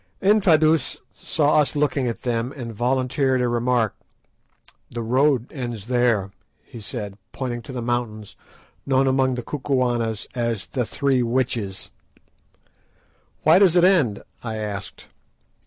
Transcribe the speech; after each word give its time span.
Infadoos 0.19 0.97
saw 1.13 1.57
us 1.59 1.75
looking 1.75 2.07
at 2.07 2.23
them, 2.23 2.51
and 2.53 2.73
volunteered 2.73 3.39
a 3.39 3.47
remark. 3.47 3.93
"The 4.89 5.03
road 5.03 5.51
ends 5.53 5.85
there," 5.85 6.31
he 6.63 6.81
said, 6.81 7.19
pointing 7.33 7.61
to 7.61 7.71
the 7.71 7.83
mountains 7.83 8.35
known 8.83 9.05
among 9.05 9.35
the 9.35 9.43
Kukuanas 9.43 10.25
as 10.33 10.65
the 10.65 10.87
"Three 10.87 11.21
Witches." 11.21 11.91
"Why 13.43 13.59
does 13.59 13.75
it 13.75 13.83
end?" 13.83 14.23
I 14.43 14.55
asked. 14.55 15.05